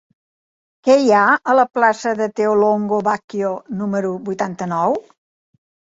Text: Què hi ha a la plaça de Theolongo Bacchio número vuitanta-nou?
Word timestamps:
Què 0.87 0.93
hi 1.01 1.11
ha 1.17 1.25
a 1.51 1.53
la 1.59 1.65
plaça 1.79 2.15
de 2.21 2.29
Theolongo 2.39 3.01
Bacchio 3.09 3.53
número 3.83 4.15
vuitanta-nou? 4.31 4.99